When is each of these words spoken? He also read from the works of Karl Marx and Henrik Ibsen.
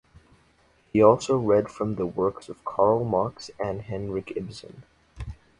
He 0.91 0.99
also 1.03 1.37
read 1.37 1.69
from 1.69 1.93
the 1.93 2.07
works 2.07 2.49
of 2.49 2.65
Karl 2.65 3.03
Marx 3.05 3.51
and 3.63 3.83
Henrik 3.83 4.33
Ibsen. 4.35 4.81